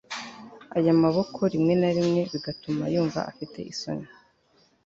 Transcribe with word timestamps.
aya 0.77 0.93
maboko 1.03 1.39
rimwe 1.53 1.73
na 1.81 1.89
rimwe 1.97 2.21
bigatuma 2.31 2.83
yumva 2.93 3.19
afite 3.31 3.57
isoni 3.71 4.07